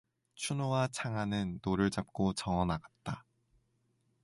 춘우와 0.33 0.87
창하는 0.87 1.59
노를 1.63 1.91
잡고 1.91 2.33
저어 2.33 2.65
나갔다. 2.65 3.23